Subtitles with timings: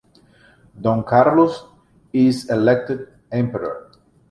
[0.81, 1.63] Don Carlos
[2.11, 3.91] is elected emperor.